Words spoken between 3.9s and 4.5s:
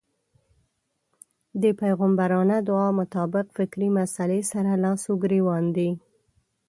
مسئلې